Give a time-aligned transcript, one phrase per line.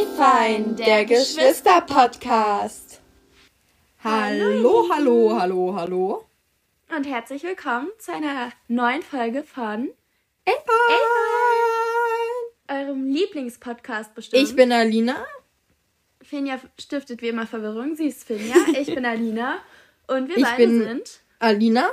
[0.00, 3.02] Wie fein, der Geschwister-Podcast.
[4.02, 6.24] Hallo, hallo, hallo, hallo.
[6.96, 9.90] Und herzlich willkommen zu einer neuen Folge von
[10.46, 10.64] Elfein.
[12.68, 14.42] eurem Lieblingspodcast bestimmt.
[14.42, 15.22] Ich bin Alina.
[16.22, 17.94] Finja stiftet wie immer Verwirrung.
[17.94, 19.58] Sie ist Finja, ich bin Alina.
[20.06, 21.20] Und wir Ich beide bin- sind.
[21.40, 21.90] Alina.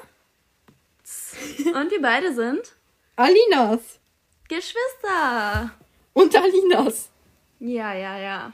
[1.76, 2.72] Und wir beide sind
[3.18, 4.00] Alinas.
[4.48, 5.72] Geschwister.
[6.14, 7.10] Und Alinas.
[7.60, 8.54] Ja, ja, ja.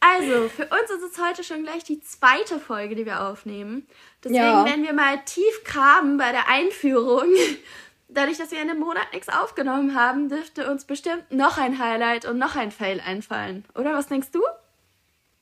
[0.00, 3.86] Also, für uns ist es heute schon gleich die zweite Folge, die wir aufnehmen.
[4.22, 4.64] Deswegen Ja.
[4.64, 7.26] werden wir mal tief graben bei der Einführung.
[8.08, 12.24] Dadurch, dass wir in einem Monat nichts aufgenommen haben, dürfte uns bestimmt noch ein Highlight
[12.24, 13.64] und noch ein Fail einfallen.
[13.74, 14.42] Oder was denkst du?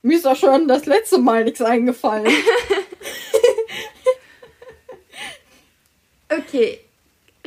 [0.03, 2.27] Mir ist doch schon das letzte Mal nichts eingefallen.
[6.29, 6.81] Okay.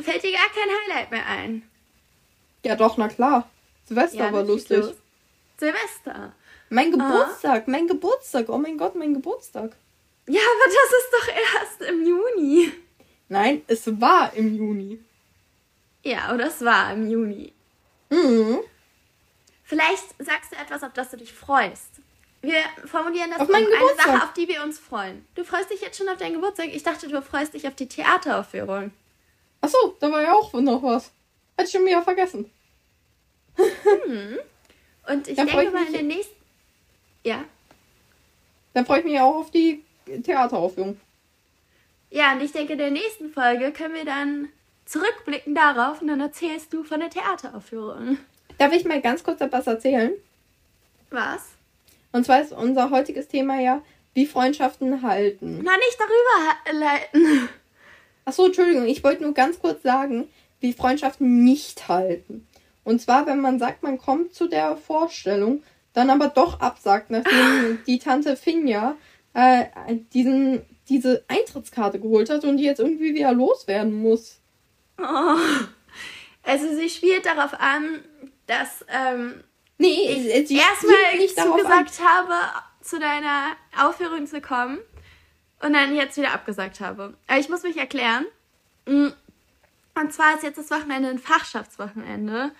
[0.00, 1.62] Fällt dir gar kein Highlight mehr ein?
[2.64, 3.48] ja, doch, na klar.
[3.90, 4.78] Silvester Ja, war lustig.
[4.78, 4.94] los.
[5.58, 6.32] Silvester.
[6.68, 8.48] Mein Geburtstag, mein Geburtstag.
[8.48, 9.72] Oh mein Gott, mein Geburtstag.
[10.28, 11.28] Ja, aber das ist doch
[11.60, 12.72] erst im Juni.
[13.28, 15.00] Nein, es war im Juni.
[16.04, 17.52] Ja, oder es war im Juni.
[18.10, 18.60] Mhm.
[19.64, 21.90] Vielleicht sagst du etwas, auf das du dich freust.
[22.42, 23.66] Wir formulieren das Auf um eine.
[23.96, 25.26] Sache, auf die wir uns freuen.
[25.34, 26.68] Du freust dich jetzt schon auf deinen Geburtstag.
[26.68, 28.92] Ich dachte, du freust dich auf die Theateraufführung.
[29.60, 31.10] Achso, da war ja auch noch was.
[31.58, 32.50] Hatte ich schon wieder vergessen.
[35.08, 36.36] Und ich Da freu denke ich mal in der nächsten.
[37.24, 37.44] Ja.
[38.74, 39.82] Dann freue ich mich auch auf die
[40.22, 40.98] Theateraufführung.
[42.10, 44.48] Ja, und ich denke, in der nächsten Folge können wir dann
[44.84, 48.18] zurückblicken darauf und dann erzählst du von der Theateraufführung.
[48.58, 50.12] Darf ich mal ganz kurz etwas erzählen?
[51.10, 51.50] Was?
[52.12, 53.82] Und zwar ist unser heutiges Thema ja,
[54.14, 55.60] wie Freundschaften halten.
[55.62, 57.48] Na, nicht darüber leiten.
[58.24, 60.28] Achso, Entschuldigung, ich wollte nur ganz kurz sagen,
[60.60, 62.46] wie Freundschaften nicht halten.
[62.84, 67.78] Und zwar, wenn man sagt, man kommt zu der Vorstellung, dann aber doch absagt, nachdem
[67.86, 68.96] die Tante Finja
[69.34, 69.64] äh,
[70.12, 74.40] diesen, diese Eintrittskarte geholt hat und die jetzt irgendwie wieder loswerden muss.
[74.98, 75.36] Oh.
[76.42, 78.00] Also sie spielt darauf an,
[78.46, 79.44] dass ähm,
[79.80, 82.34] Nee, ich erstmal nicht zugesagt habe,
[82.82, 84.78] zu deiner Aufführung zu kommen
[85.62, 87.14] und dann jetzt wieder abgesagt habe.
[87.26, 88.26] Aber ich muss mich erklären.
[89.94, 92.52] Und zwar ist jetzt das Wochenende ein Fachschaftswochenende.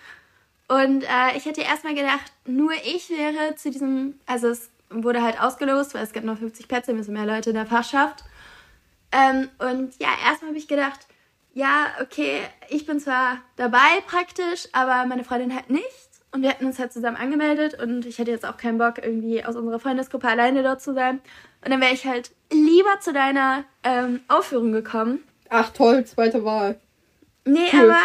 [0.67, 5.41] Und äh, ich hätte erstmal gedacht, nur ich wäre zu diesem, also es wurde halt
[5.41, 8.23] ausgelost, weil es gibt noch 50 Plätze, müssen mehr Leute in der Fachschaft.
[9.11, 11.07] Ähm, und ja, erstmal habe ich gedacht,
[11.53, 15.85] ja, okay, ich bin zwar dabei praktisch, aber meine Freundin halt nicht.
[16.31, 19.43] Und wir hätten uns halt zusammen angemeldet und ich hätte jetzt auch keinen Bock, irgendwie
[19.43, 21.19] aus unserer Freundesgruppe alleine dort zu sein.
[21.63, 25.19] Und dann wäre ich halt lieber zu deiner ähm, Aufführung gekommen.
[25.49, 26.79] Ach toll, zweite Wahl.
[27.45, 27.91] Nee, Cool.
[27.91, 27.99] aber,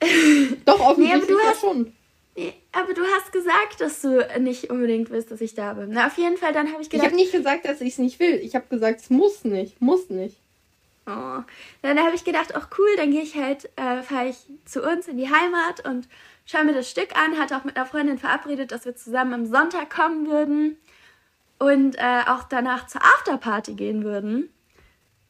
[0.64, 1.92] Doch, offensichtlich du ja hast- schon.
[2.36, 5.90] nee, aber du hast gesagt, dass du nicht unbedingt willst, dass ich da bin.
[5.92, 7.98] Na, auf jeden Fall, dann habe ich Ich gedacht, habe nicht gesagt, dass ich es
[7.98, 8.34] nicht will.
[8.42, 9.80] Ich habe gesagt, es muss nicht.
[9.80, 10.36] Muss nicht.
[11.06, 11.42] Oh.
[11.82, 15.06] Dann habe ich gedacht, ach cool, dann gehe ich halt, äh, fahre ich zu uns
[15.06, 16.08] in die Heimat und
[16.46, 17.38] schaue mir das Stück an.
[17.38, 20.78] Hatte auch mit einer Freundin verabredet, dass wir zusammen am Sonntag kommen würden
[21.58, 24.48] und äh, auch danach zur Afterparty gehen würden.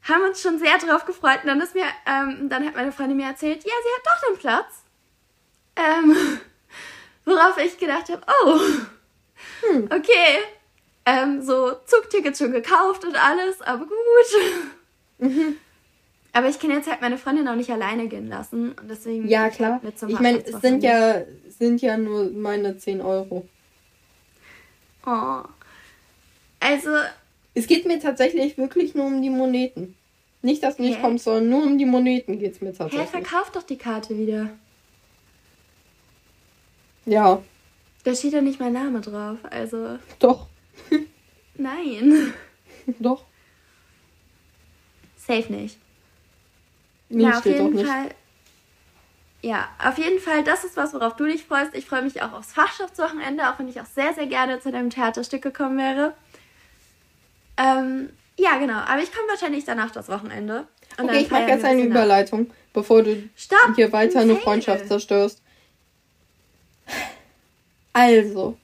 [0.09, 1.41] Haben uns schon sehr drauf gefreut.
[1.43, 4.29] Und dann ist mir, ähm, dann hat meine Freundin mir erzählt, ja, sie hat doch
[4.29, 4.83] den Platz.
[5.77, 6.39] Ähm,
[7.25, 8.61] worauf ich gedacht habe, oh,
[9.63, 9.85] Hm.
[9.87, 10.39] okay.
[11.07, 15.59] Ähm, so Zugtickets schon gekauft und alles, aber gut.
[16.33, 18.73] Aber ich kann jetzt halt meine Freundin auch nicht alleine gehen lassen.
[18.73, 19.81] Und deswegen Ja, klar.
[19.83, 23.47] Halt Ich meine, es sind ja, sind ja nur meine 10 Euro.
[25.07, 25.43] Oh.
[26.61, 26.91] Also,
[27.55, 29.97] Es geht mir tatsächlich wirklich nur um die Moneten.
[30.43, 31.01] Nicht, dass du nicht Hä?
[31.01, 33.09] kommst, sondern nur um die Moneten geht es mir tatsächlich.
[33.09, 34.51] verkauf doch die Karte wieder.
[37.07, 37.41] ja,
[38.03, 39.39] Da steht ja nicht mein Name drauf.
[39.51, 40.49] Also, doch,
[41.55, 42.35] nein.
[42.99, 43.25] doch.
[45.17, 45.79] Safe nicht.
[47.09, 47.87] Nee, ja, auf jeden.
[47.87, 48.11] Fall.
[49.41, 51.75] Ja, auf jeden Fall, das ist was, worauf du dich freust.
[51.75, 54.91] Ich freue mich auch aufs Fachschaftswochenende, auch wenn ich auch sehr, sehr gerne zu deinem
[54.91, 56.15] Theaterstück gekommen wäre.
[57.57, 58.79] Ähm, ja, genau.
[58.79, 60.67] Aber ich komme wahrscheinlich danach das Wochenende.
[60.99, 62.03] Okay, ich mache jetzt eine bisschen nach.
[62.03, 63.75] Überleitung, bevor du Stopp!
[63.77, 64.43] hier weiter eine Fail.
[64.43, 65.41] Freundschaft zerstörst.
[67.93, 68.57] Also,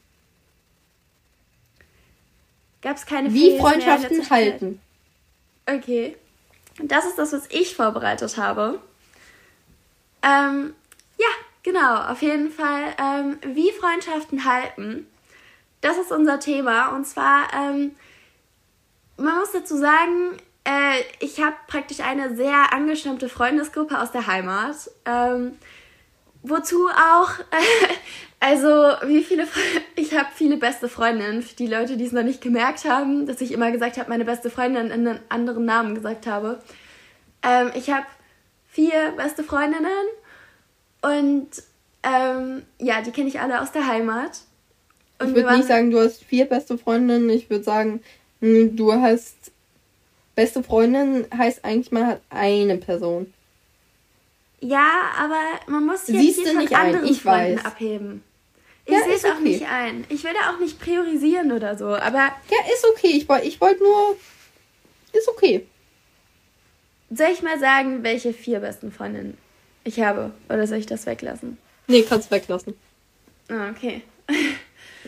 [2.82, 4.80] Gab es keine wie Fails Freundschaften halten.
[5.66, 6.16] Okay.
[6.82, 8.80] Das ist das, was ich vorbereitet habe.
[10.22, 10.74] Ähm,
[11.18, 11.26] ja,
[11.62, 12.06] genau.
[12.10, 15.06] Auf jeden Fall, ähm, wie Freundschaften halten.
[15.82, 16.94] Das ist unser Thema.
[16.94, 17.96] Und zwar, ähm,
[19.20, 24.76] man muss dazu sagen, äh, ich habe praktisch eine sehr angestammte Freundesgruppe aus der Heimat.
[25.04, 25.52] Ähm,
[26.42, 27.30] wozu auch,
[28.40, 28.68] also
[29.06, 29.46] wie viele,
[29.96, 33.40] ich habe viele beste Freundinnen, für die Leute, die es noch nicht gemerkt haben, dass
[33.40, 36.60] ich immer gesagt habe, meine beste Freundin in einen anderen Namen gesagt habe.
[37.42, 38.06] Ähm, ich habe
[38.68, 39.90] vier beste Freundinnen
[41.02, 41.48] und
[42.02, 44.40] ähm, ja, die kenne ich alle aus der Heimat.
[45.18, 47.28] Und ich würde nicht sagen, du hast vier beste Freundinnen.
[47.28, 48.02] Ich würde sagen,
[48.40, 49.52] du hast
[50.34, 53.32] beste Freundin heißt eigentlich, man hat eine Person.
[54.60, 57.10] Ja, aber man muss hier Siehst nicht anderen ein.
[57.10, 57.64] Ich Freunden weiß.
[57.64, 58.22] abheben.
[58.84, 59.42] Ich ja, sehe es auch okay.
[59.42, 60.04] nicht ein.
[60.08, 62.18] Ich will da auch nicht priorisieren oder so, aber.
[62.18, 63.12] Ja, ist okay.
[63.12, 64.16] Ich wollte ich wollt nur.
[65.12, 65.66] Ist okay.
[67.10, 69.36] Soll ich mal sagen, welche vier besten Freundinnen
[69.84, 70.32] ich habe?
[70.48, 71.58] Oder soll ich das weglassen?
[71.86, 72.74] Nee, kannst weglassen.
[73.48, 74.02] Ah, okay.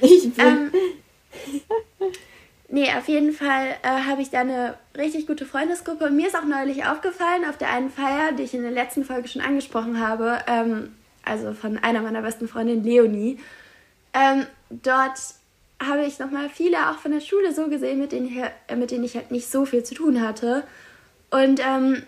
[0.00, 0.46] Ich bin.
[0.46, 0.72] Ähm,
[2.72, 6.06] nee, auf jeden Fall äh, habe ich da eine richtig gute Freundesgruppe.
[6.06, 9.04] Und mir ist auch neulich aufgefallen, auf der einen Feier, die ich in der letzten
[9.04, 13.38] Folge schon angesprochen habe, ähm, also von einer meiner besten Freundinnen, Leonie,
[14.14, 15.18] ähm, dort
[15.80, 18.90] habe ich nochmal viele auch von der Schule so gesehen, mit denen ich, äh, mit
[18.90, 20.64] denen ich halt nicht so viel zu tun hatte.
[21.30, 22.02] Und ähm,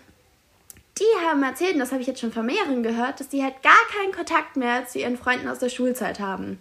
[0.97, 3.61] die haben erzählt, und das habe ich jetzt schon von mehreren gehört, dass die halt
[3.61, 6.57] gar keinen Kontakt mehr zu ihren Freunden aus der Schulzeit haben.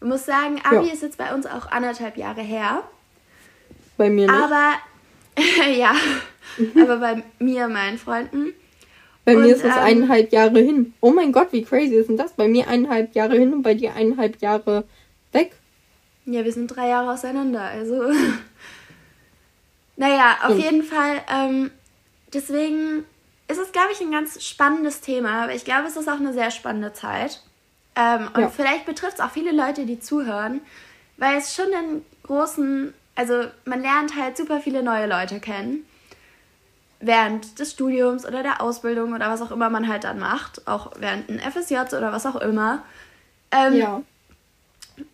[0.00, 0.92] Ich muss sagen, Abi ja.
[0.92, 2.82] ist jetzt bei uns auch anderthalb Jahre her.
[3.96, 4.30] Bei mir nicht.
[4.30, 4.74] Aber,
[5.70, 5.94] ja,
[6.58, 6.82] mhm.
[6.82, 8.54] aber bei mir, meinen Freunden.
[9.24, 10.94] Bei und, mir ist es ähm, eineinhalb Jahre hin.
[11.00, 12.32] Oh mein Gott, wie crazy ist denn das?
[12.32, 14.84] Bei mir eineinhalb Jahre hin und bei dir eineinhalb Jahre
[15.32, 15.52] weg.
[16.26, 18.02] Ja, wir sind drei Jahre auseinander, also.
[19.96, 20.60] naja, auf hm.
[20.60, 21.70] jeden Fall, ähm,
[22.32, 23.04] deswegen
[23.48, 26.32] ist es, glaube ich, ein ganz spannendes Thema, aber ich glaube, es ist auch eine
[26.32, 27.42] sehr spannende Zeit.
[27.94, 28.48] Ähm, und ja.
[28.48, 30.60] vielleicht betrifft es auch viele Leute, die zuhören,
[31.16, 35.84] weil es schon einen großen, also man lernt halt super viele neue Leute kennen
[37.00, 40.92] während des Studiums oder der Ausbildung oder was auch immer man halt dann macht, auch
[40.98, 42.82] während ein FSJ oder was auch immer.
[43.50, 44.02] Ähm, ja.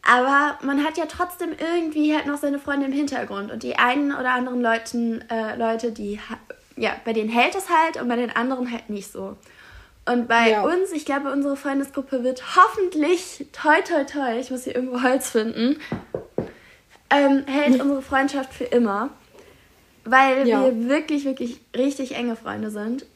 [0.08, 4.14] Aber man hat ja trotzdem irgendwie halt noch seine Freunde im Hintergrund und die einen
[4.14, 6.20] oder anderen Leuten, äh, Leute, die
[6.76, 9.36] ja, bei denen hält es halt und bei den anderen halt nicht so.
[10.04, 10.62] Und bei ja.
[10.62, 15.30] uns, ich glaube, unsere Freundesgruppe wird hoffentlich, toi, toi, toi, ich muss hier irgendwo Holz
[15.30, 15.78] finden,
[17.12, 19.10] ähm, hält unsere Freundschaft für immer.
[20.04, 20.64] Weil ja.
[20.64, 23.06] wir wirklich, wirklich richtig enge Freunde sind.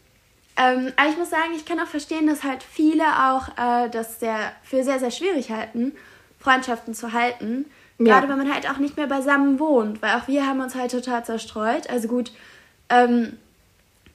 [0.56, 4.20] Ähm, aber ich muss sagen, ich kann auch verstehen, dass halt viele auch äh, das
[4.20, 5.92] sehr, für sehr, sehr schwierig halten,
[6.38, 7.66] Freundschaften zu halten.
[7.98, 8.14] Ja.
[8.20, 10.00] Gerade wenn man halt auch nicht mehr beisammen wohnt.
[10.00, 11.90] Weil auch wir haben uns halt total zerstreut.
[11.90, 12.32] Also gut,
[12.88, 13.36] ähm,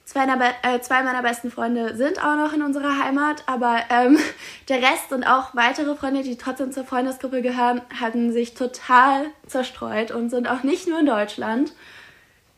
[0.04, 0.24] Zwei,
[0.62, 4.18] äh, zwei, meiner besten Freunde sind auch noch in unserer Heimat, aber ähm,
[4.68, 10.10] der Rest und auch weitere Freunde, die trotzdem zur Freundesgruppe gehören, hatten sich total zerstreut
[10.10, 11.72] und sind auch nicht nur in Deutschland.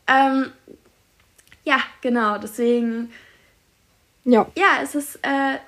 [0.07, 0.51] Ähm,
[1.63, 3.11] ja, genau, deswegen.
[4.23, 4.47] Ja.
[4.55, 5.59] Ja, es ist äh,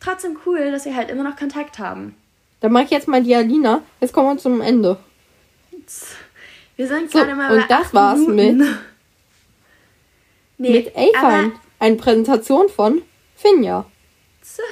[0.00, 2.14] trotzdem cool, dass wir halt immer noch Kontakt haben.
[2.60, 3.82] Dann mache ich jetzt mal die Alina.
[4.00, 4.98] Jetzt kommen wir zum Ende.
[6.76, 8.58] Wir sind so, gerade mal Und das war's Minuten.
[8.58, 8.78] mit
[10.58, 11.52] Nee, mit Afine.
[11.78, 13.02] Eine Präsentation von
[13.36, 13.86] Finja.
[14.42, 14.62] So.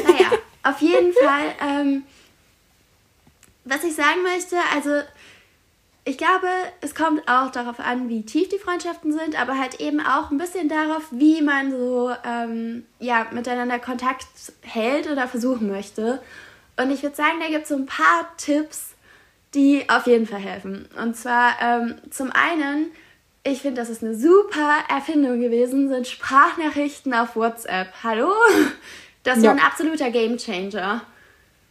[0.00, 0.32] Naja,
[0.62, 2.04] auf jeden Fall, ähm,
[3.64, 5.02] was ich sagen möchte, also
[6.04, 6.48] ich glaube,
[6.80, 10.38] es kommt auch darauf an, wie tief die Freundschaften sind, aber halt eben auch ein
[10.38, 14.26] bisschen darauf, wie man so ähm, ja, miteinander Kontakt
[14.62, 16.22] hält oder versuchen möchte.
[16.78, 18.94] Und ich würde sagen, da gibt es so ein paar Tipps,
[19.54, 20.88] die auf jeden Fall helfen.
[20.98, 22.86] Und zwar ähm, zum einen
[23.50, 27.88] ich finde, das ist eine super Erfindung gewesen, sind Sprachnachrichten auf WhatsApp.
[28.02, 28.32] Hallo?
[29.24, 29.50] Das ist ja.
[29.50, 31.02] ein absoluter Gamechanger.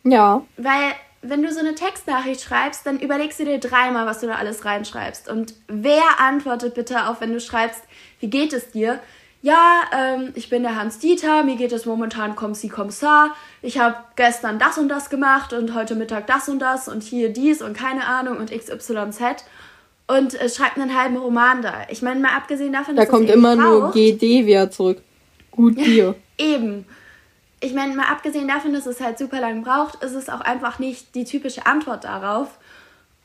[0.03, 0.43] Ja.
[0.57, 0.91] Weil,
[1.21, 4.63] wenn du so eine Textnachricht schreibst, dann überlegst du dir dreimal, was du da alles
[4.65, 5.29] reinschreibst.
[5.29, 7.81] Und wer antwortet bitte auf, wenn du schreibst,
[8.19, 8.99] wie geht es dir?
[9.41, 13.29] Ja, ähm, ich bin der Hans Dieter, mir geht es momentan comme si comme ça.
[13.61, 17.31] Ich habe gestern das und das gemacht und heute Mittag das und das und hier
[17.31, 19.45] dies und keine Ahnung und XYZ
[20.07, 21.85] und äh, schreibt einen halben Roman da.
[21.89, 25.01] Ich meine, mal abgesehen davon, da dass da kommt immer braucht, nur GD wieder zurück.
[25.51, 26.15] Gut dir.
[26.37, 26.85] Eben.
[27.59, 30.79] Ich meine, mal abgesehen davon, dass es halt super lang braucht, ist es auch einfach
[30.79, 32.49] nicht die typische Antwort darauf.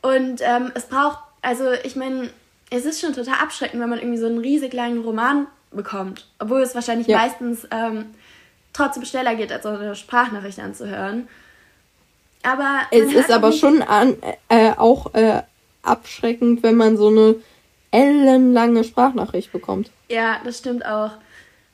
[0.01, 2.31] Und ähm, es braucht, also ich meine,
[2.71, 6.27] es ist schon total abschreckend, wenn man irgendwie so einen riesig langen Roman bekommt.
[6.39, 7.19] Obwohl es wahrscheinlich ja.
[7.19, 8.07] meistens ähm,
[8.73, 11.29] trotzdem schneller geht, als so eine Sprachnachricht anzuhören.
[12.43, 14.17] Aber es ist aber schon an,
[14.49, 15.43] äh, auch äh,
[15.83, 17.37] abschreckend, wenn man so eine
[17.91, 19.91] ellenlange Sprachnachricht bekommt.
[20.09, 21.13] Ja, das stimmt auch.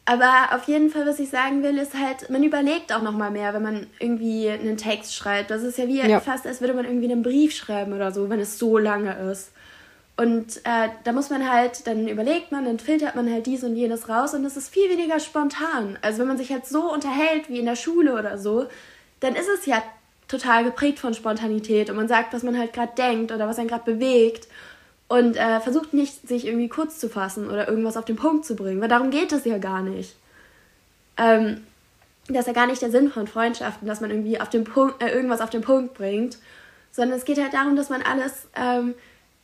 [0.05, 3.53] Aber auf jeden Fall, was ich sagen will, ist halt, man überlegt auch nochmal mehr,
[3.53, 5.51] wenn man irgendwie einen Text schreibt.
[5.51, 6.21] Das ist ja wie ja.
[6.21, 9.53] fast, als würde man irgendwie einen Brief schreiben oder so, wenn es so lange ist.
[10.17, 13.77] Und äh, da muss man halt, dann überlegt man, dann filtert man halt dies und
[13.77, 15.99] jenes raus und es ist viel weniger spontan.
[16.01, 18.67] Also wenn man sich halt so unterhält wie in der Schule oder so,
[19.21, 19.83] dann ist es ja
[20.29, 23.69] total geprägt von Spontanität und man sagt, was man halt gerade denkt oder was einen
[23.69, 24.47] gerade bewegt
[25.09, 28.55] und äh, versucht nicht, sich irgendwie kurz zu fassen oder irgendwas auf den Punkt zu
[28.55, 30.17] bringen, weil darum geht es ja gar nicht.
[31.17, 31.67] Ähm,
[32.29, 35.03] das ist ja gar nicht der Sinn von Freundschaften, dass man irgendwie auf den Punkt,
[35.03, 36.39] äh, irgendwas auf den Punkt bringt,
[36.93, 38.95] sondern es geht halt darum, dass man alles ähm,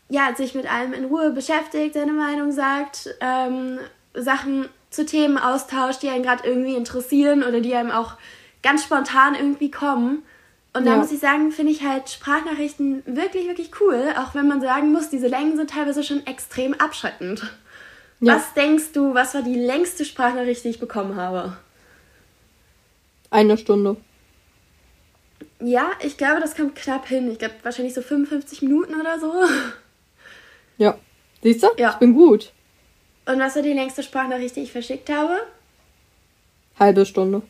[0.08, 3.78] ja, sich mit allem in Ruhe beschäftigt, seine Meinung sagt, ähm,
[4.12, 8.14] Sachen zu Themen austauscht, die einen gerade irgendwie interessieren oder die einem auch
[8.62, 10.22] ganz spontan irgendwie kommen.
[10.74, 10.96] Und da ja.
[10.96, 15.08] muss ich sagen, finde ich halt Sprachnachrichten wirklich, wirklich cool, auch wenn man sagen muss,
[15.08, 17.48] diese Längen sind teilweise schon extrem abschreckend.
[18.18, 18.34] Ja.
[18.34, 21.56] Was denkst du, was war die längste Sprachnachricht, die ich bekommen habe?
[23.30, 23.96] Eine Stunde.
[25.60, 27.30] Ja, ich glaube, das kommt knapp hin.
[27.30, 29.32] Ich glaube, wahrscheinlich so 55 Minuten oder so.
[30.76, 30.98] Ja.
[31.42, 31.68] Siehst du?
[31.76, 31.90] Ja.
[31.90, 32.52] Ich bin gut.
[33.26, 35.40] Und was war die längste Sprachnachricht, die ich verschickt habe?
[36.80, 37.42] Halbe Stunde.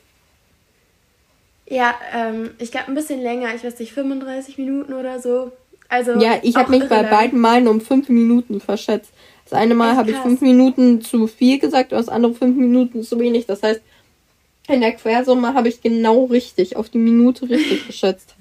[1.67, 3.55] Ja, ähm, ich glaube ein bisschen länger.
[3.55, 5.53] Ich weiß nicht, 35 Minuten oder so.
[5.89, 9.13] Also ja, ich habe mich bei beiden Malen um fünf Minuten verschätzt.
[9.45, 13.03] Das eine Mal habe ich fünf Minuten zu viel gesagt und das andere fünf Minuten
[13.03, 13.47] zu wenig.
[13.47, 13.81] Das heißt,
[14.69, 18.35] in der Quersumme habe ich genau richtig, auf die Minute richtig geschätzt.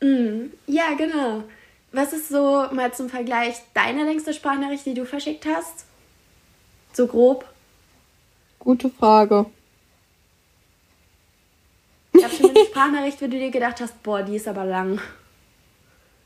[0.00, 1.42] Mm, ja, genau.
[1.92, 5.86] Was ist so mal zum Vergleich deine längste Sprachnachricht, die du verschickt hast?
[6.92, 7.44] So grob?
[8.60, 9.46] Gute Frage.
[12.16, 15.00] Ich habe schon eine Sprachnachricht, wo du dir gedacht hast, boah, die ist aber lang.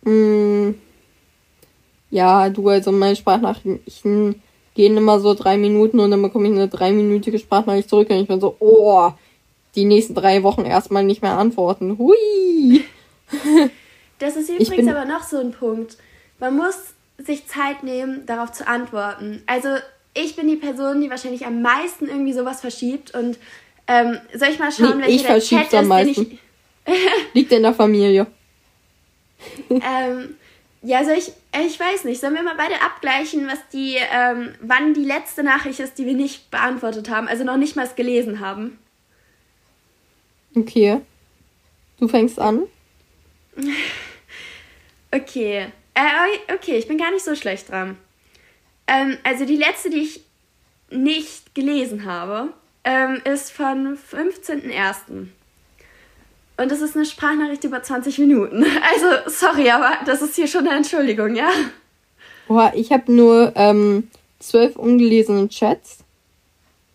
[0.03, 0.71] Mm,
[2.11, 4.43] ja, du, also meine Sprachnachrichten
[4.75, 8.29] gehen immer so drei Minuten und dann bekomme ich eine dreiminütige Sprachnachricht zurück und ich
[8.29, 9.11] bin so, oh,
[9.75, 11.99] die nächsten drei Wochen erstmal nicht mehr antworten.
[11.99, 12.85] Hui!
[14.19, 15.97] Das ist übrigens aber noch so ein Punkt.
[16.39, 16.77] Man muss
[17.17, 19.43] sich Zeit nehmen, darauf zu antworten.
[19.47, 19.69] Also
[20.15, 23.15] ich bin die Person, die wahrscheinlich am meisten irgendwie sowas verschiebt.
[23.15, 23.39] Und
[23.91, 26.39] ähm, soll ich mal schauen, nee, welcher ich der Chat ist, am meisten.
[26.87, 26.95] ich...
[27.35, 28.27] Liegt in der Familie.
[29.69, 30.37] ähm,
[30.83, 34.55] ja, soll ich, äh, ich weiß nicht, sollen wir mal beide abgleichen, was die, ähm,
[34.61, 38.39] wann die letzte Nachricht ist, die wir nicht beantwortet haben, also noch nicht mal gelesen
[38.39, 38.79] haben.
[40.55, 41.01] Okay.
[41.99, 42.63] Du fängst an.
[45.13, 45.67] Okay.
[45.95, 47.97] Äh, okay, ich bin gar nicht so schlecht dran.
[48.87, 50.21] Ähm, also die letzte, die ich
[50.89, 52.53] nicht gelesen habe,
[52.85, 55.29] ähm, ist von 15.01.
[56.57, 58.65] Und das ist eine Sprachnachricht über 20 Minuten.
[58.93, 61.51] Also, sorry, aber das ist hier schon eine Entschuldigung, ja?
[62.49, 64.09] Boah, ich habe nur ähm,
[64.39, 65.99] zwölf ungelesene Chats.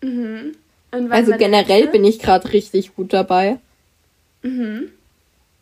[0.02, 0.54] Mhm.
[0.90, 3.58] also generell bin ich gerade richtig gut dabei.
[4.42, 4.90] Mhm.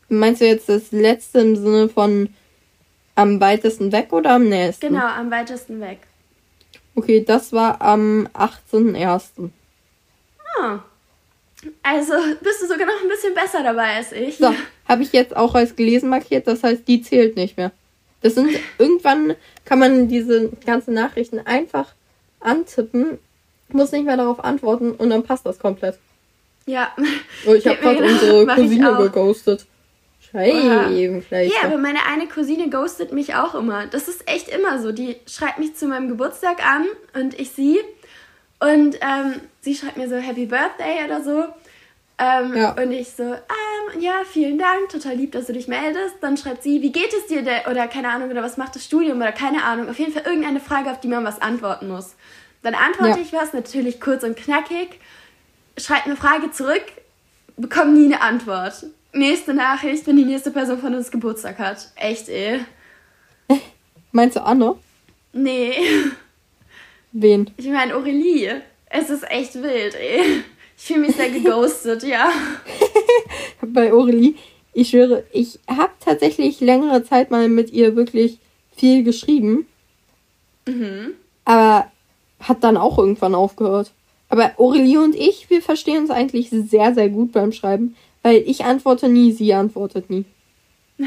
[0.09, 2.29] Meinst du jetzt das letzte im Sinne von
[3.15, 4.89] am weitesten weg oder am nächsten?
[4.89, 6.01] Genau, am weitesten weg.
[6.95, 9.51] Okay, das war am 18.01.
[10.59, 10.79] Ah.
[11.83, 14.37] Also bist du sogar noch ein bisschen besser dabei als ich.
[14.37, 14.55] So,
[14.87, 17.73] habe ich jetzt auch als gelesen markiert, das heißt, die zählt nicht mehr.
[18.21, 19.35] Das sind, irgendwann
[19.65, 21.95] kann man diese ganzen Nachrichten einfach
[22.41, 23.19] antippen,
[23.69, 25.99] muss nicht mehr darauf antworten und dann passt das komplett.
[26.67, 26.95] Ja.
[27.47, 29.67] Oh, ich habe gerade unsere Cousine geghostet.
[30.33, 31.55] Hey, vielleicht.
[31.55, 33.87] Ja, aber meine eine Cousine ghostet mich auch immer.
[33.87, 34.91] Das ist echt immer so.
[34.91, 37.79] Die schreibt mich zu meinem Geburtstag an und ich sie.
[38.65, 41.45] Und ähm, sie schreibt mir so Happy Birthday oder so.
[42.17, 42.73] Ähm, ja.
[42.73, 46.15] Und ich so, ähm, ja, vielen Dank, total lieb, dass du dich meldest.
[46.23, 47.61] Dann schreibt sie, wie geht es dir denn?
[47.71, 49.19] Oder keine Ahnung, oder was macht das Studium?
[49.19, 49.91] Oder keine Ahnung.
[49.91, 52.15] Auf jeden Fall irgendeine Frage, auf die man was antworten muss.
[52.63, 53.23] Dann antworte ja.
[53.23, 54.99] ich was, natürlich kurz und knackig.
[55.77, 56.85] Schreibt eine Frage zurück,
[57.59, 58.87] bekomme nie eine Antwort.
[59.13, 61.91] Nächste Nachricht, wenn die nächste Person von uns Geburtstag hat.
[61.97, 62.65] Echt, ey.
[64.13, 64.77] Meinst du Anne?
[65.33, 65.75] Nee.
[67.15, 67.49] Wen?
[67.57, 68.61] Ich meine Aurelie.
[68.91, 70.43] Es ist echt wild, ey.
[70.77, 72.29] Ich fühle mich sehr geghostet, ja.
[73.63, 74.35] Bei Aurelie,
[74.73, 78.39] ich schwöre, ich habe tatsächlich längere Zeit mal mit ihr wirklich
[78.77, 79.69] viel geschrieben.
[80.67, 81.15] Mhm.
[81.45, 81.91] Aber
[82.41, 83.93] hat dann auch irgendwann aufgehört.
[84.29, 87.95] Aber Aurelie und ich, wir verstehen uns eigentlich sehr, sehr gut beim Schreiben.
[88.23, 90.25] Weil ich antworte nie, sie antwortet nie.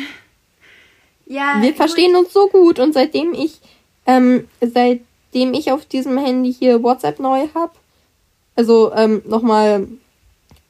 [1.30, 1.62] Ja.
[1.62, 2.24] Wir verstehen gut.
[2.24, 3.60] uns so gut und seitdem ich,
[4.06, 4.48] ähm,
[5.38, 7.74] seitdem ich auf diesem Handy hier WhatsApp neu habe,
[8.56, 9.88] also ähm, nochmal,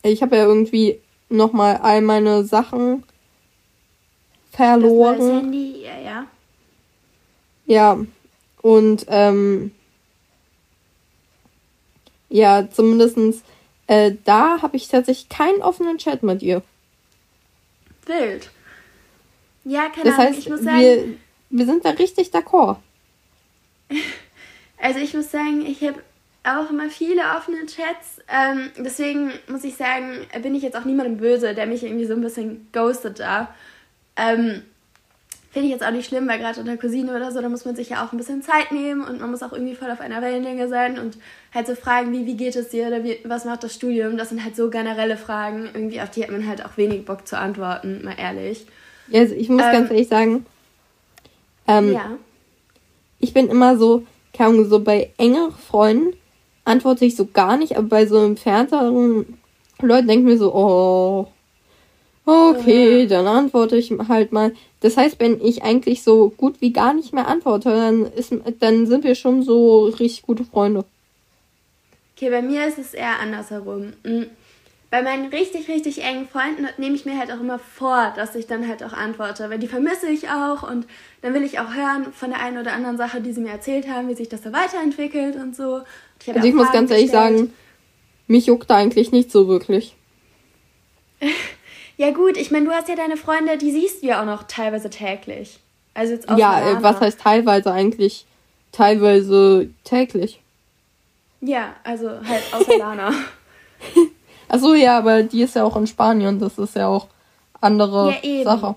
[0.03, 3.03] ich habe ja irgendwie nochmal all meine Sachen
[4.51, 5.19] verloren.
[5.19, 6.27] Das Handy, ja, ja.
[7.65, 7.97] Ja,
[8.61, 9.71] und ähm,
[12.29, 13.43] ja, zumindestens
[13.87, 16.61] äh, da habe ich tatsächlich keinen offenen Chat mit ihr.
[18.05, 18.49] Wild.
[19.63, 20.79] Ja, keine das Ahnung, heißt, ich muss sagen.
[20.79, 21.15] Wir,
[21.49, 22.77] wir sind da richtig d'accord.
[24.79, 26.01] Also ich muss sagen, ich habe
[26.43, 28.21] auch immer viele offene Chats.
[28.29, 32.13] Ähm, deswegen muss ich sagen, bin ich jetzt auch niemandem böse, der mich irgendwie so
[32.13, 33.53] ein bisschen ghostet da.
[34.15, 34.61] Ähm,
[35.51, 37.75] Finde ich jetzt auch nicht schlimm, weil gerade unter Cousine oder so, da muss man
[37.75, 40.21] sich ja auch ein bisschen Zeit nehmen und man muss auch irgendwie voll auf einer
[40.21, 41.17] Wellenlänge sein und
[41.53, 44.17] halt so Fragen wie, wie geht es dir oder wie, was macht das Studium?
[44.17, 47.27] Das sind halt so generelle Fragen, irgendwie auf die hat man halt auch wenig Bock
[47.27, 48.67] zu antworten, mal ehrlich.
[49.07, 50.45] Ja, also ich muss ähm, ganz ehrlich sagen,
[51.67, 52.11] ähm, ja.
[53.19, 54.05] ich bin immer so,
[54.37, 56.13] keine Ahnung, so bei engeren Freunden
[56.63, 59.37] antworte ich so gar nicht, aber bei so entfernteren
[59.81, 61.27] Leuten denke ich mir so, oh,
[62.25, 63.07] okay, ja.
[63.07, 64.53] dann antworte ich halt mal.
[64.81, 68.85] Das heißt, wenn ich eigentlich so gut wie gar nicht mehr antworte, dann, ist, dann
[68.85, 70.85] sind wir schon so richtig gute Freunde.
[72.15, 73.93] Okay, bei mir ist es eher andersherum.
[74.89, 78.47] Bei meinen richtig, richtig engen Freunden nehme ich mir halt auch immer vor, dass ich
[78.47, 80.87] dann halt auch antworte, weil die vermisse ich auch und
[81.21, 83.89] dann will ich auch hören von der einen oder anderen Sache, die sie mir erzählt
[83.89, 85.81] haben, wie sich das so weiterentwickelt und so.
[86.21, 87.53] Ich also ich muss ganz ehrlich sagen,
[88.27, 89.93] mich juckt da eigentlich nicht so wirklich.
[91.97, 94.43] ja gut, ich meine, du hast ja deine Freunde, die siehst du ja auch noch
[94.43, 95.59] teilweise täglich.
[95.93, 98.25] Also jetzt auch Ja, äh, was heißt teilweise eigentlich?
[98.71, 100.39] Teilweise täglich.
[101.41, 103.11] Ja, also halt außer Lana.
[104.49, 106.39] Achso, ja, aber die ist ja auch in Spanien.
[106.39, 107.07] Das ist ja auch
[107.61, 108.75] andere ja, Sache.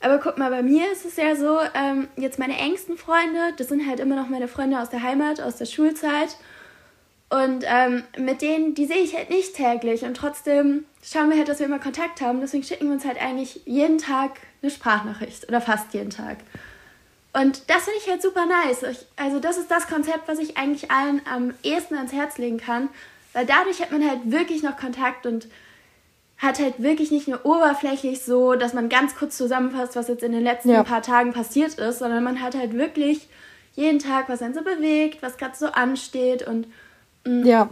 [0.00, 3.68] Aber guck mal, bei mir ist es ja so, ähm, jetzt meine engsten Freunde, das
[3.68, 6.36] sind halt immer noch meine Freunde aus der Heimat, aus der Schulzeit.
[7.28, 10.02] Und ähm, mit denen, die sehe ich halt nicht täglich.
[10.02, 12.40] Und trotzdem schauen wir halt, dass wir immer Kontakt haben.
[12.40, 15.48] Deswegen schicken wir uns halt eigentlich jeden Tag eine Sprachnachricht.
[15.48, 16.38] Oder fast jeden Tag.
[17.32, 18.82] Und das finde ich halt super nice.
[18.82, 22.58] Ich, also das ist das Konzept, was ich eigentlich allen am ehesten ans Herz legen
[22.58, 22.88] kann.
[23.32, 25.48] Weil dadurch hat man halt wirklich noch Kontakt und
[26.40, 30.32] hat halt wirklich nicht nur oberflächlich so, dass man ganz kurz zusammenfasst, was jetzt in
[30.32, 30.82] den letzten ja.
[30.82, 33.28] paar Tagen passiert ist, sondern man hat halt wirklich
[33.74, 36.66] jeden Tag, was einen so bewegt, was gerade so ansteht und
[37.24, 37.68] mh, mm, ja.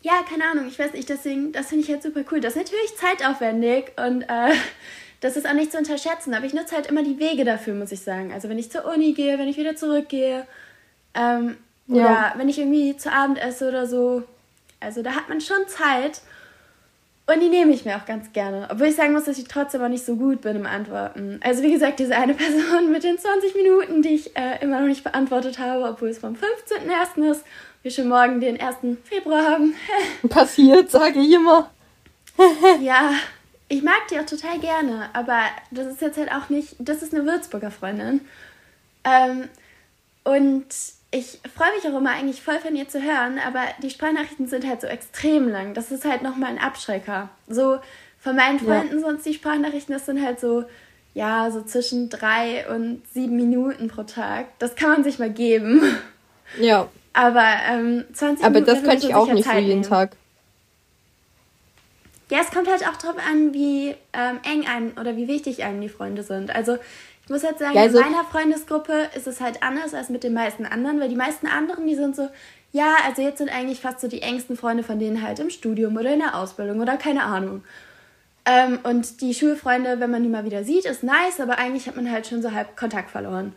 [0.00, 2.40] Ja, keine Ahnung, ich weiß nicht, deswegen, das finde ich halt super cool.
[2.40, 4.52] Das ist natürlich zeitaufwendig und äh,
[5.20, 7.92] das ist auch nicht zu unterschätzen, aber ich nutze halt immer die Wege dafür, muss
[7.92, 8.32] ich sagen.
[8.32, 10.46] Also wenn ich zur Uni gehe, wenn ich wieder zurückgehe
[11.14, 11.94] ähm, ja.
[11.94, 14.24] oder wenn ich irgendwie zu Abend esse oder so,
[14.82, 16.20] also da hat man schon Zeit.
[17.26, 18.68] Und die nehme ich mir auch ganz gerne.
[18.70, 21.38] Obwohl ich sagen muss, dass ich trotzdem auch nicht so gut bin im Antworten.
[21.42, 24.88] Also wie gesagt, diese eine Person mit den 20 Minuten, die ich äh, immer noch
[24.88, 27.30] nicht beantwortet habe, obwohl es vom 15.01.
[27.30, 27.44] ist,
[27.82, 28.76] wir schon morgen den 1.
[29.04, 29.74] Februar haben.
[30.28, 31.70] Passiert, sage ich immer.
[32.80, 33.12] ja,
[33.68, 35.40] ich mag die auch total gerne, aber
[35.70, 38.20] das ist jetzt halt auch nicht, das ist eine Würzburger Freundin.
[39.04, 39.48] Ähm,
[40.24, 40.66] und
[41.12, 44.66] ich freue mich auch immer eigentlich voll von ihr zu hören, aber die Sprachnachrichten sind
[44.66, 45.74] halt so extrem lang.
[45.74, 47.28] Das ist halt nochmal ein Abschrecker.
[47.48, 47.78] So
[48.18, 49.00] von meinen Freunden ja.
[49.00, 50.64] sonst die Sprachnachrichten, das sind halt so,
[51.12, 54.46] ja, so zwischen drei und sieben Minuten pro Tag.
[54.58, 55.82] Das kann man sich mal geben.
[56.58, 56.88] Ja.
[57.12, 58.70] Aber ähm, 20 aber Minuten.
[58.70, 59.82] Aber das könnte ich auch nicht Zeit für jeden nehmen.
[59.82, 60.16] Tag.
[62.30, 65.82] Ja, es kommt halt auch drauf an, wie ähm, eng einem oder wie wichtig einem
[65.82, 66.54] die Freunde sind.
[66.54, 66.78] Also
[67.24, 70.24] ich muss halt sagen, ja, also, in meiner Freundesgruppe ist es halt anders als mit
[70.24, 72.28] den meisten anderen, weil die meisten anderen, die sind so,
[72.72, 75.96] ja, also jetzt sind eigentlich fast so die engsten Freunde von denen halt im Studium
[75.96, 77.62] oder in der Ausbildung oder keine Ahnung.
[78.44, 81.94] Ähm, und die Schulfreunde, wenn man die mal wieder sieht, ist nice, aber eigentlich hat
[81.94, 83.52] man halt schon so halb Kontakt verloren.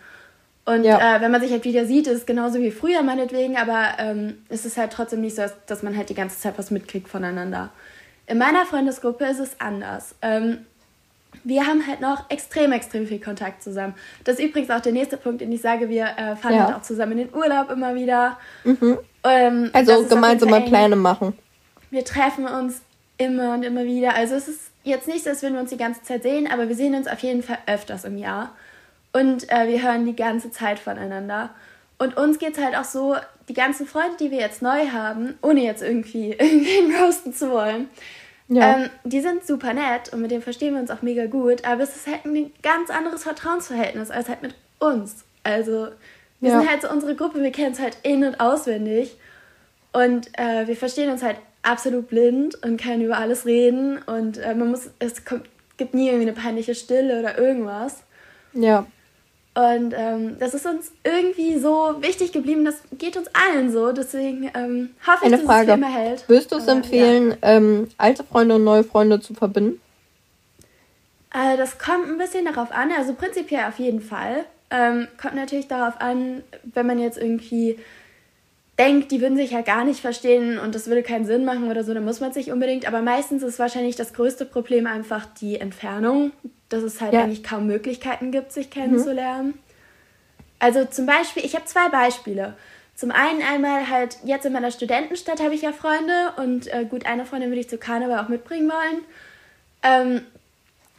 [0.65, 1.17] Und ja.
[1.17, 4.43] äh, wenn man sich halt wieder sieht, ist es genauso wie früher meinetwegen, aber ähm,
[4.49, 7.71] es ist halt trotzdem nicht so, dass man halt die ganze Zeit was mitkriegt voneinander.
[8.27, 10.15] In meiner Freundesgruppe ist es anders.
[10.21, 10.65] Ähm,
[11.43, 13.93] wir haben halt noch extrem, extrem viel Kontakt zusammen.
[14.23, 16.65] Das ist übrigens auch der nächste Punkt, den ich sage, wir äh, fahren ja.
[16.65, 18.37] halt auch zusammen in den Urlaub immer wieder.
[18.63, 18.97] Mhm.
[19.23, 21.33] Ähm, also gemeinsam mal Pläne machen.
[21.91, 22.81] Wir treffen uns
[23.17, 24.15] immer und immer wieder.
[24.15, 26.95] Also es ist jetzt nicht würden wir uns die ganze Zeit sehen, aber wir sehen
[26.95, 28.51] uns auf jeden Fall öfters im Jahr.
[29.13, 31.49] Und äh, wir hören die ganze Zeit voneinander.
[31.97, 33.15] Und uns geht es halt auch so,
[33.47, 37.89] die ganzen Freunde, die wir jetzt neu haben, ohne jetzt irgendwie irgendwen roasten zu wollen,
[38.47, 38.77] ja.
[38.77, 41.83] Ähm, die sind super nett und mit denen verstehen wir uns auch mega gut, aber
[41.83, 45.25] es ist halt ein ganz anderes Vertrauensverhältnis als halt mit uns.
[45.43, 45.87] Also
[46.39, 46.59] wir ja.
[46.59, 49.17] sind halt so unsere Gruppe, wir kennen es halt in- und auswendig
[49.93, 54.53] und äh, wir verstehen uns halt absolut blind und können über alles reden und äh,
[54.53, 58.03] man muss, es kommt, gibt nie irgendwie eine peinliche Stille oder irgendwas.
[58.53, 58.85] Ja.
[59.55, 63.93] Und ähm, das ist uns irgendwie so wichtig geblieben, das geht uns allen so.
[63.93, 65.71] Deswegen ähm, hoffe ich, Eine dass Frage.
[65.71, 66.27] es immer hält.
[66.27, 67.37] Würdest du es empfehlen, ja.
[67.41, 69.79] ähm, alte Freunde und neue Freunde zu verbinden?
[71.33, 72.91] Äh, das kommt ein bisschen darauf an.
[72.97, 74.43] Also prinzipiell auf jeden Fall.
[74.71, 77.79] Ähm, kommt natürlich darauf an, wenn man jetzt irgendwie
[78.77, 81.85] denkt, die würden sich ja gar nicht verstehen und das würde keinen Sinn machen oder
[81.85, 82.85] so, dann muss man sich unbedingt.
[82.87, 86.31] Aber meistens ist wahrscheinlich das größte Problem einfach die Entfernung,
[86.69, 87.23] dass es halt ja.
[87.23, 89.49] eigentlich kaum Möglichkeiten gibt, sich kennenzulernen.
[89.49, 89.59] Mhm.
[90.59, 92.55] Also zum Beispiel, ich habe zwei Beispiele.
[92.95, 97.05] Zum einen einmal halt, jetzt in meiner Studentenstadt habe ich ja Freunde und äh, gut,
[97.05, 99.01] eine Freundin würde ich zu Karneval auch mitbringen wollen.
[99.83, 100.21] Ähm,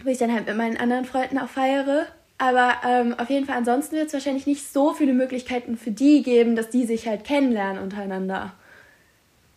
[0.05, 2.07] wo ich dann halt mit meinen anderen Freunden auch feiere.
[2.39, 6.23] Aber ähm, auf jeden Fall, ansonsten wird es wahrscheinlich nicht so viele Möglichkeiten für die
[6.23, 8.53] geben, dass die sich halt kennenlernen untereinander.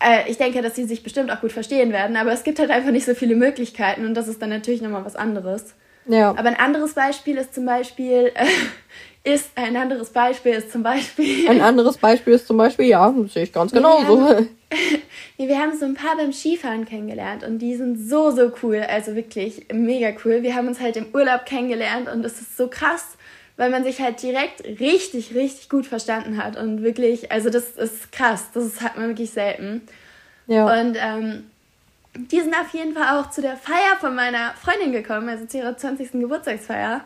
[0.02, 2.72] Äh, ich denke, dass die sich bestimmt auch gut verstehen werden, aber es gibt halt
[2.72, 5.74] einfach nicht so viele Möglichkeiten und das ist dann natürlich nochmal was anderes.
[6.10, 6.32] Ja.
[6.32, 11.48] Aber ein anderes Beispiel ist zum Beispiel, äh, ist ein anderes Beispiel ist zum Beispiel.
[11.48, 14.18] Ein anderes Beispiel ist zum Beispiel, ja, das sehe ich ganz genauso.
[14.18, 14.50] Wir haben,
[15.38, 18.78] wir haben so ein paar beim Skifahren kennengelernt und die sind so, so cool.
[18.90, 20.42] Also wirklich mega cool.
[20.42, 23.18] Wir haben uns halt im Urlaub kennengelernt und es ist so krass,
[23.58, 26.58] weil man sich halt direkt richtig, richtig gut verstanden hat.
[26.58, 28.48] Und wirklich, also das ist krass.
[28.54, 29.82] Das hat man wirklich selten.
[30.48, 30.82] Ja.
[30.82, 31.44] Und ähm,
[32.16, 35.58] die sind auf jeden Fall auch zu der Feier von meiner Freundin gekommen, also zu
[35.58, 36.12] ihrer 20.
[36.14, 37.02] Geburtstagsfeier.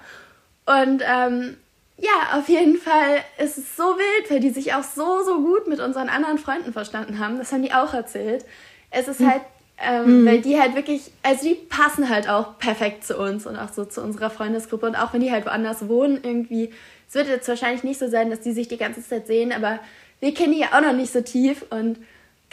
[0.66, 1.58] Und ähm,
[1.98, 5.68] ja, auf jeden Fall ist es so wild, weil die sich auch so, so gut
[5.68, 7.38] mit unseren anderen Freunden verstanden haben.
[7.38, 8.46] Das haben die auch erzählt.
[8.92, 9.30] Es ist hm.
[9.30, 9.42] halt,
[9.78, 10.26] ähm, mhm.
[10.26, 13.86] weil die halt wirklich, also die passen halt auch perfekt zu uns und auch so
[13.86, 14.86] zu unserer Freundesgruppe.
[14.86, 16.72] Und auch wenn die halt woanders wohnen, irgendwie,
[17.08, 19.80] es wird jetzt wahrscheinlich nicht so sein, dass die sich die ganze Zeit sehen, aber
[20.20, 21.98] wir kennen die ja auch noch nicht so tief und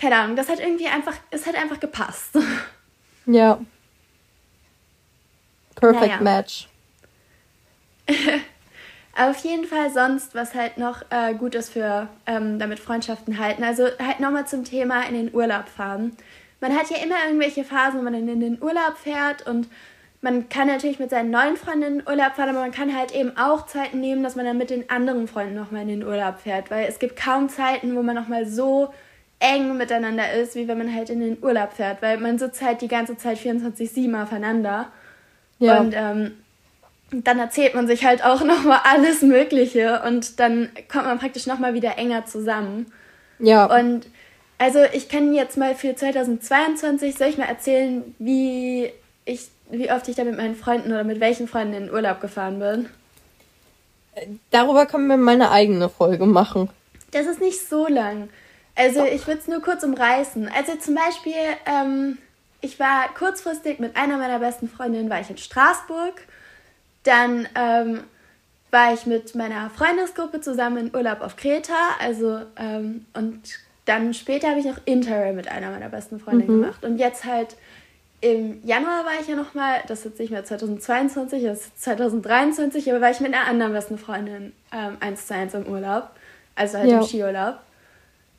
[0.00, 2.38] keine Ahnung, das hat irgendwie einfach, es hat einfach gepasst.
[3.26, 3.60] Ja.
[5.76, 6.20] Perfect naja.
[6.20, 6.68] Match.
[9.16, 13.62] Auf jeden Fall sonst, was halt noch äh, gut ist für ähm, damit Freundschaften halten.
[13.62, 16.16] Also halt nochmal zum Thema in den Urlaub fahren.
[16.60, 19.68] Man hat ja immer irgendwelche Phasen, wo man dann in den Urlaub fährt und
[20.22, 23.12] man kann natürlich mit seinen neuen Freunden in den Urlaub fahren, aber man kann halt
[23.12, 26.40] eben auch Zeiten nehmen, dass man dann mit den anderen Freunden nochmal in den Urlaub
[26.40, 26.70] fährt.
[26.70, 28.92] Weil es gibt kaum Zeiten, wo man nochmal so
[29.40, 32.02] eng miteinander ist, wie wenn man halt in den Urlaub fährt.
[32.02, 34.92] Weil man sitzt halt die ganze Zeit 24-7 aufeinander.
[35.58, 35.80] Ja.
[35.80, 36.32] Und ähm,
[37.10, 41.74] dann erzählt man sich halt auch nochmal alles Mögliche und dann kommt man praktisch nochmal
[41.74, 42.92] wieder enger zusammen.
[43.38, 43.64] Ja.
[43.66, 44.06] Und
[44.58, 48.92] also ich kann jetzt mal für 2022, soll ich mal erzählen, wie
[49.24, 52.20] ich, wie oft ich da mit meinen Freunden oder mit welchen Freunden in den Urlaub
[52.20, 52.88] gefahren bin?
[54.50, 56.68] Darüber können wir mal eine eigene Folge machen.
[57.12, 58.28] Das ist nicht so lang.
[58.80, 60.48] Also ich würde es nur kurz umreißen.
[60.48, 61.32] Also zum Beispiel,
[61.66, 62.18] ähm,
[62.60, 66.14] ich war kurzfristig mit einer meiner besten Freundinnen, war ich in Straßburg
[67.02, 68.00] dann ähm,
[68.70, 71.96] war ich mit meiner Freundesgruppe zusammen in Urlaub auf Kreta.
[71.98, 73.40] Also, ähm, und
[73.84, 76.62] dann später habe ich noch Interrail mit einer meiner besten Freundinnen mhm.
[76.62, 76.84] gemacht.
[76.84, 77.56] Und jetzt halt
[78.20, 82.90] im Januar war ich ja nochmal, das ist jetzt nicht mehr 2022, das ist 2023,
[82.90, 86.10] aber war ich mit einer anderen besten Freundin ähm, eins zu eins im Urlaub.
[86.54, 86.98] Also halt ja.
[86.98, 87.58] im Skiurlaub.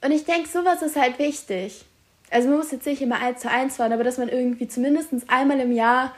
[0.04, 1.86] Und ich denke, sowas ist halt wichtig.
[2.30, 5.10] Also man muss jetzt nicht immer eins zu eins fahren, aber dass man irgendwie zumindest
[5.28, 6.16] einmal im Jahr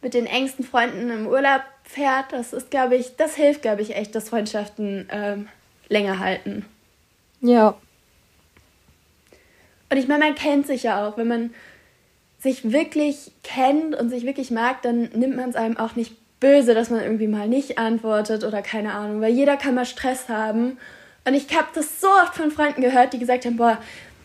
[0.00, 3.96] mit den engsten Freunden im Urlaub fährt, das ist, glaube ich, das hilft, glaube ich,
[3.96, 5.48] echt, dass Freundschaften ähm,
[5.88, 6.64] länger halten.
[7.40, 7.76] Ja.
[9.90, 11.16] Und ich meine, man kennt sich ja auch.
[11.16, 11.54] Wenn man
[12.38, 16.74] sich wirklich kennt und sich wirklich mag, dann nimmt man es einem auch nicht böse,
[16.74, 20.78] dass man irgendwie mal nicht antwortet oder keine Ahnung, weil jeder kann mal Stress haben.
[21.26, 23.78] Und ich habe das so oft von Freunden gehört, die gesagt haben, boah,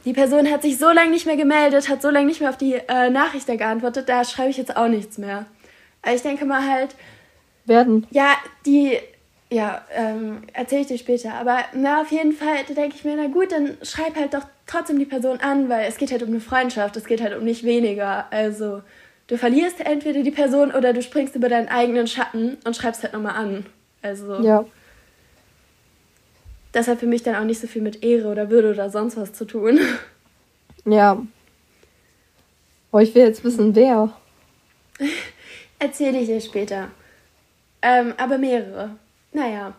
[0.05, 2.57] die Person hat sich so lange nicht mehr gemeldet, hat so lange nicht mehr auf
[2.57, 5.45] die äh, Nachricht geantwortet, da schreibe ich jetzt auch nichts mehr.
[6.03, 6.95] Aber ich denke mal halt,
[7.65, 8.07] werden.
[8.11, 8.35] Ja,
[8.65, 8.97] die,
[9.49, 11.33] ja, ähm, erzähle ich dir später.
[11.33, 14.45] Aber na, auf jeden Fall, da denke ich mir, na gut, dann schreib halt doch
[14.65, 17.43] trotzdem die Person an, weil es geht halt um eine Freundschaft, es geht halt um
[17.43, 18.25] nicht weniger.
[18.31, 18.81] Also,
[19.27, 23.13] du verlierst entweder die Person oder du springst über deinen eigenen Schatten und schreibst halt
[23.13, 23.65] nochmal an.
[24.01, 24.41] Also.
[24.41, 24.65] Ja.
[26.71, 29.17] Das hat für mich dann auch nicht so viel mit Ehre oder Würde oder sonst
[29.17, 29.79] was zu tun.
[30.83, 31.21] Ja.
[32.91, 34.11] Oh, ich will jetzt wissen, wer.
[35.79, 36.89] Erzähle ich dir später.
[37.83, 38.95] Ähm, aber mehrere.
[39.31, 39.75] Naja.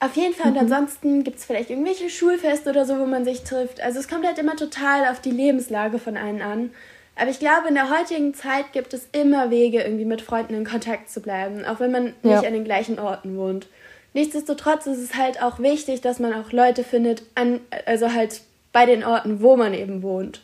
[0.00, 0.48] Auf jeden Fall.
[0.48, 0.60] Und mhm.
[0.60, 3.80] ansonsten gibt es vielleicht irgendwelche Schulfeste oder so, wo man sich trifft.
[3.80, 6.70] Also es kommt halt immer total auf die Lebenslage von allen an.
[7.16, 10.64] Aber ich glaube, in der heutigen Zeit gibt es immer Wege, irgendwie mit Freunden in
[10.64, 12.36] Kontakt zu bleiben, auch wenn man ja.
[12.36, 13.66] nicht an den gleichen Orten wohnt.
[14.14, 18.40] Nichtsdestotrotz ist es halt auch wichtig, dass man auch Leute findet, an, also halt
[18.72, 20.42] bei den Orten, wo man eben wohnt.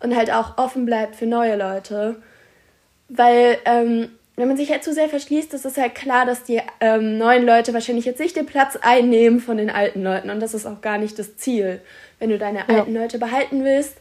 [0.00, 2.16] Und halt auch offen bleibt für neue Leute.
[3.08, 6.60] Weil ähm, wenn man sich halt zu sehr verschließt, ist es halt klar, dass die
[6.80, 10.30] ähm, neuen Leute wahrscheinlich jetzt nicht den Platz einnehmen von den alten Leuten.
[10.30, 11.80] Und das ist auch gar nicht das Ziel.
[12.18, 12.64] Wenn du deine ja.
[12.66, 13.96] alten Leute behalten willst,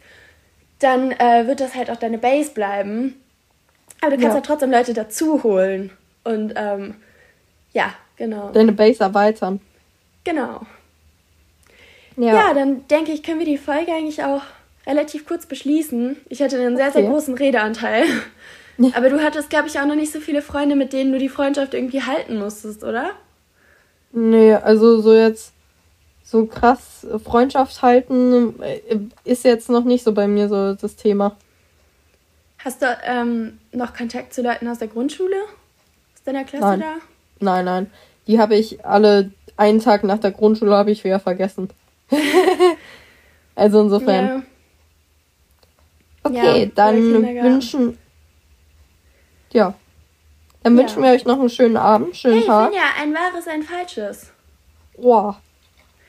[0.79, 3.21] dann äh, wird das halt auch deine Base bleiben.
[4.01, 4.33] Aber du kannst ja.
[4.33, 5.91] halt trotzdem Leute dazu holen.
[6.23, 6.95] Und ähm,
[7.73, 8.51] ja, genau.
[8.51, 9.59] Deine Base erweitern.
[10.23, 10.61] Genau.
[12.15, 12.33] Ja.
[12.33, 14.41] ja, dann denke ich, können wir die Folge eigentlich auch
[14.85, 16.17] relativ kurz beschließen.
[16.29, 17.01] Ich hatte einen sehr, okay.
[17.01, 18.05] sehr großen Redeanteil.
[18.95, 21.29] Aber du hattest, glaube ich, auch noch nicht so viele Freunde, mit denen du die
[21.29, 23.11] Freundschaft irgendwie halten musstest, oder?
[24.11, 25.53] Nee, also so jetzt
[26.23, 28.79] so krass Freundschaft halten äh,
[29.23, 31.35] ist jetzt noch nicht so bei mir so das Thema.
[32.59, 35.35] Hast du ähm, noch Kontakt zu Leuten aus der Grundschule?
[36.15, 36.79] Aus deiner Klasse Nein.
[36.79, 36.95] da?
[37.43, 37.91] Nein, nein.
[38.27, 41.69] Die habe ich alle einen Tag nach der Grundschule habe ich wieder vergessen.
[43.55, 44.25] also insofern.
[44.25, 44.43] Ja.
[46.23, 47.97] Okay, Ja, dann wünschen.
[49.51, 49.73] Ja.
[50.63, 50.81] Dann Ja.
[50.81, 52.69] wünschen wir euch noch einen schönen Abend, schönen Hey, Tag.
[52.69, 54.31] Finja, ein wahres, ein falsches.
[54.95, 55.35] Wow.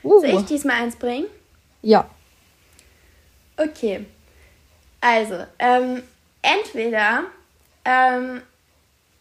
[0.03, 0.21] Uh.
[0.21, 1.25] Soll ich diesmal eins bringen?
[1.81, 2.09] Ja.
[3.57, 4.05] Okay.
[5.01, 6.01] Also, ähm,
[6.41, 7.23] entweder
[7.83, 8.41] ähm,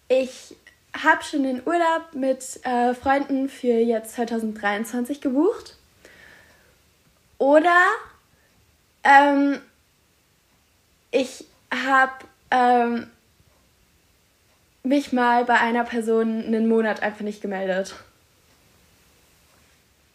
[0.08, 0.54] ich
[1.02, 5.76] habe schon den Urlaub mit äh, Freunden für jetzt 2023 gebucht.
[7.38, 7.76] Oder
[9.02, 9.60] ähm,
[11.10, 12.12] ich habe
[12.50, 13.10] ähm,
[14.82, 17.94] mich mal bei einer Person einen Monat einfach nicht gemeldet.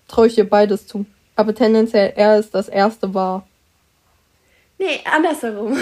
[0.08, 1.06] Traue ich dir beides zu.
[1.36, 3.48] Aber tendenziell eher ist das erste wahr.
[4.78, 5.78] Nee, andersherum.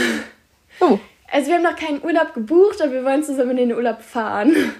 [0.79, 0.99] Oh.
[1.31, 4.73] Also wir haben noch keinen Urlaub gebucht, aber wir wollen zusammen in den Urlaub fahren.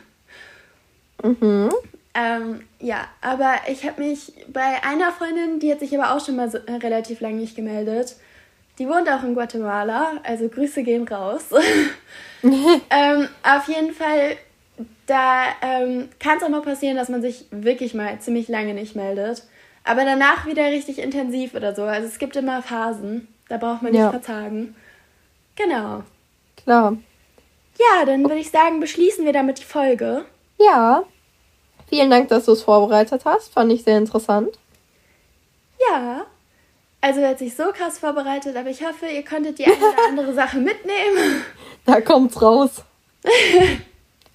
[1.23, 1.69] Mhm.
[2.13, 6.35] Ähm, ja, aber ich habe mich bei einer Freundin, die hat sich aber auch schon
[6.35, 8.15] mal so, äh, relativ lange nicht gemeldet.
[8.79, 11.45] Die wohnt auch in Guatemala, also Grüße gehen raus.
[12.43, 14.37] ähm, auf jeden Fall,
[15.05, 18.95] da ähm, kann es auch mal passieren, dass man sich wirklich mal ziemlich lange nicht
[18.95, 19.43] meldet.
[19.83, 21.83] Aber danach wieder richtig intensiv oder so.
[21.83, 24.09] Also es gibt immer Phasen, da braucht man nicht Ja.
[24.11, 24.75] verzagen.
[25.55, 26.03] Genau.
[26.57, 26.97] Klar.
[27.79, 30.25] Ja, dann würde ich sagen, beschließen wir damit die Folge.
[30.59, 31.03] Ja.
[31.89, 33.53] Vielen Dank, dass du es vorbereitet hast.
[33.53, 34.57] Fand ich sehr interessant.
[35.89, 36.25] Ja.
[36.99, 39.95] Also er hat sich so krass vorbereitet, aber ich hoffe, ihr konntet die eine oder
[40.09, 41.43] andere Sache mitnehmen.
[41.85, 42.83] Da kommt's raus.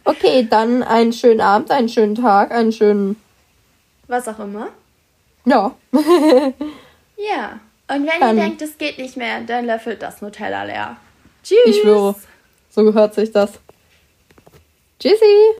[0.04, 3.14] Okay, dann einen schönen Abend, einen schönen Tag, einen schönen.
[4.08, 4.68] Was auch immer.
[5.44, 5.74] Ja.
[7.16, 7.60] Ja.
[7.86, 10.96] Und wenn Dann- ihr denkt, es geht nicht mehr, dann löffelt das Nutella leer.
[11.44, 11.58] Tschüss.
[11.66, 12.16] Ich schwöre.
[12.70, 13.52] So gehört sich das.
[14.98, 15.50] Tschüssi.